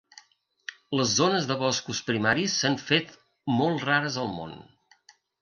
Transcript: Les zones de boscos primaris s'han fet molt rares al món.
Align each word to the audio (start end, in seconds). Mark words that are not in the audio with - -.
Les 0.99 1.11
zones 1.19 1.45
de 1.51 1.57
boscos 1.63 1.99
primaris 2.07 2.57
s'han 2.63 2.79
fet 2.85 3.13
molt 3.61 3.87
rares 3.91 4.19
al 4.25 4.35
món. 4.41 4.59